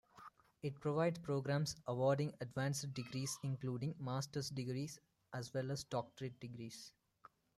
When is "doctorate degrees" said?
5.83-6.91